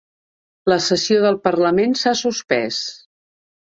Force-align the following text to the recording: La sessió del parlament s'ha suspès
La 0.71 0.77
sessió 0.85 1.19
del 1.25 1.37
parlament 1.47 1.95
s'ha 2.01 2.17
suspès 2.23 2.81